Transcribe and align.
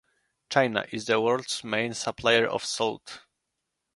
China 0.49 0.87
is 0.91 1.05
the 1.05 1.21
world's 1.21 1.63
main 1.63 1.93
supplier 1.93 2.47
of 2.47 2.65
salt. 2.65 3.21